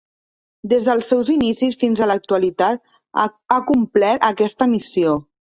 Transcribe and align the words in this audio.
Des 0.71 0.87
dels 0.87 1.09
seus 1.13 1.29
inicis 1.33 1.77
fins 1.83 2.01
a 2.01 2.07
l'actualitat 2.11 2.83
ha 3.21 3.27
acomplert 3.59 4.29
aquesta 4.31 4.71
missió. 4.77 5.15